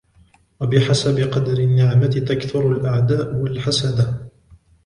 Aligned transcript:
وَبِحَسَبِ 0.59 1.19
قَدْرِ 1.19 1.53
النِّعْمَةِ 1.57 2.07
تَكْثُرُ 2.07 2.71
الْأَعْدَاءُ 2.71 3.35
وَالْحَسَدَةُ 3.35 4.31